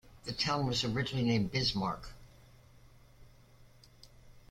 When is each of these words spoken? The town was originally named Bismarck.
The 0.23 0.33
town 0.33 0.65
was 0.65 0.83
originally 0.83 1.23
named 1.23 1.51
Bismarck. 1.51 2.09